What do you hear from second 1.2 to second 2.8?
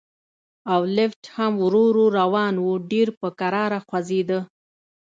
هم ورو ورو روان و،